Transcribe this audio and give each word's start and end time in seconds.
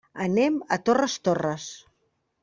Anem 0.23 0.55
a 0.77 0.79
Torres 0.89 1.17
Torres. 1.29 1.67